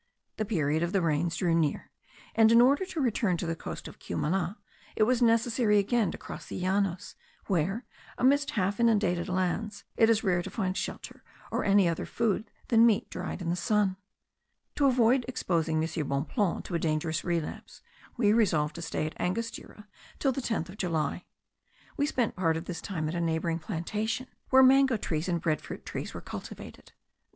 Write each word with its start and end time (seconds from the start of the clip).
The 0.37 0.45
period 0.45 0.81
of 0.81 0.93
the 0.93 1.01
rains 1.03 1.37
drew 1.37 1.53
near; 1.53 1.91
and 2.33 2.51
in 2.51 2.59
order 2.59 2.85
to 2.85 2.99
return 2.99 3.37
to 3.37 3.45
the 3.45 3.55
coast 3.55 3.87
of 3.87 3.99
Cumana, 3.99 4.57
it 4.95 5.03
was 5.03 5.21
necessary 5.21 5.77
again 5.77 6.09
to 6.09 6.17
cross 6.17 6.47
the 6.47 6.59
Llanos, 6.59 7.13
where, 7.45 7.85
amidst 8.17 8.49
half 8.57 8.79
inundated 8.79 9.29
lands, 9.29 9.83
it 9.97 10.09
is 10.09 10.23
rare 10.23 10.41
to 10.41 10.49
find 10.49 10.75
shelter, 10.75 11.21
or 11.51 11.63
any 11.63 11.87
other 11.87 12.07
food 12.07 12.49
than 12.69 12.83
meat 12.83 13.11
dried 13.11 13.43
in 13.43 13.51
the 13.51 13.55
sun. 13.55 13.95
To 14.77 14.87
avoid 14.87 15.23
exposing 15.27 15.83
M. 15.87 16.07
Bonpland 16.07 16.63
to 16.65 16.73
a 16.73 16.79
dangerous 16.79 17.23
relapse, 17.23 17.83
we 18.17 18.33
resolved 18.33 18.73
to 18.77 18.81
stay 18.81 19.05
at 19.05 19.21
Angostura 19.21 19.87
till 20.17 20.31
the 20.31 20.41
10th 20.41 20.69
of 20.69 20.77
July. 20.79 21.27
We 21.95 22.07
spent 22.07 22.35
part 22.35 22.57
of 22.57 22.65
this 22.65 22.81
time 22.81 23.07
at 23.07 23.13
a 23.13 23.21
neighbouring 23.21 23.59
plantation, 23.59 24.29
where 24.49 24.63
mango 24.63 24.97
trees 24.97 25.29
and 25.29 25.39
bread 25.39 25.61
fruit 25.61 25.85
trees* 25.85 26.15
were 26.15 26.21
cultivated. 26.21 26.91